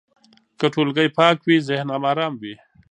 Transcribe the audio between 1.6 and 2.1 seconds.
ذهن هم